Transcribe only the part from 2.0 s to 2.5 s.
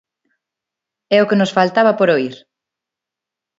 oír!